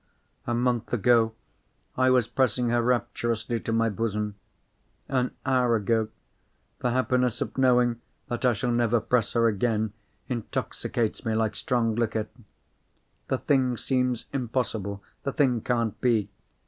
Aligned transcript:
A 0.47 0.55
month 0.55 0.91
ago 0.93 1.33
I 1.95 2.09
was 2.09 2.27
pressing 2.27 2.69
her 2.69 2.81
rapturously 2.81 3.59
to 3.59 3.71
my 3.71 3.87
bosom. 3.89 4.33
An 5.07 5.29
hour 5.45 5.75
ago, 5.75 6.07
the 6.79 6.89
happiness 6.89 7.39
of 7.39 7.55
knowing 7.55 8.01
that 8.27 8.43
I 8.43 8.53
shall 8.53 8.71
never 8.71 8.99
press 8.99 9.33
her 9.33 9.47
again, 9.47 9.93
intoxicates 10.27 11.23
me 11.23 11.35
like 11.35 11.55
strong 11.55 11.93
liquor. 11.93 12.25
The 13.27 13.37
thing 13.37 13.77
seems 13.77 14.25
impossible—the 14.33 15.33
thing 15.33 15.61
can't 15.61 16.01
be. 16.01 16.31